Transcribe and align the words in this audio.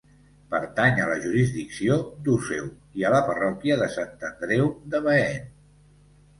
Pertany 0.53 1.01
a 1.03 1.03
la 1.09 1.17
jurisdicció 1.25 1.99
d'Useu 2.25 2.73
i 3.03 3.07
a 3.11 3.13
la 3.19 3.21
parròquia 3.29 3.79
de 3.85 3.93
Sant 3.99 4.29
Andreu 4.33 4.75
de 4.97 5.07
Baén. 5.11 5.49